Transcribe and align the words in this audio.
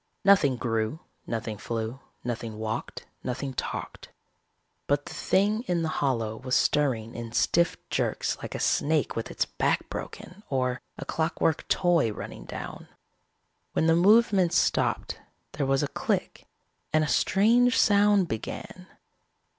Nothing 0.25 0.55
grew, 0.57 0.99
nothing 1.27 1.59
flew, 1.59 1.99
nothing 2.23 2.57
walked, 2.57 3.05
nothing 3.23 3.53
talked. 3.53 4.09
But 4.87 5.05
the 5.05 5.13
thing 5.13 5.61
in 5.67 5.83
the 5.83 5.89
hollow 6.01 6.37
was 6.37 6.55
stirring 6.55 7.13
in 7.13 7.33
stiff 7.33 7.77
jerks 7.91 8.35
like 8.41 8.55
a 8.55 8.59
snake 8.59 9.15
with 9.15 9.29
its 9.29 9.45
back 9.45 9.87
broken 9.91 10.41
or 10.49 10.81
a 10.97 11.05
clockwork 11.05 11.67
toy 11.67 12.11
running 12.11 12.45
down. 12.45 12.87
When 13.73 13.85
the 13.85 13.95
movements 13.95 14.57
stopped, 14.57 15.19
there 15.51 15.67
was 15.67 15.83
a 15.83 15.87
click 15.87 16.47
and 16.91 17.03
a 17.03 17.07
strange 17.07 17.77
sound 17.77 18.27
began. 18.27 18.87